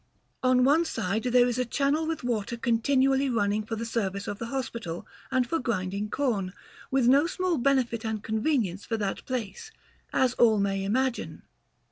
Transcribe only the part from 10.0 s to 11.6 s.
as all may imagine.